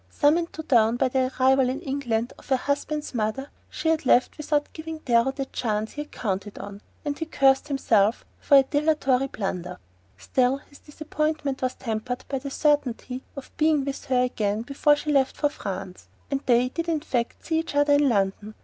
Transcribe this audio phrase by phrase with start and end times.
[0.09, 4.73] Summoned to town by the arrival in England of her husband's mother, she left without
[4.73, 9.27] giving Darrow the chance he had counted on, and he cursed himself for a dilatory
[9.27, 9.77] blunderer.
[10.17, 15.11] Still, his disappointment was tempered by the certainty of being with her again before she
[15.11, 18.55] left for France; and they did in fact see each other in London.